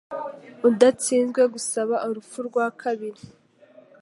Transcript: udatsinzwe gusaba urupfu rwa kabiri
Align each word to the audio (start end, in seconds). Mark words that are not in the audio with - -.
udatsinzwe 0.69 1.41
gusaba 1.53 1.95
urupfu 2.09 2.37
rwa 2.47 2.67
kabiri 2.81 3.21